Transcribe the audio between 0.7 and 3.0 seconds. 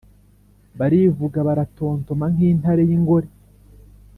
Barivuga, baratontoma nk’intare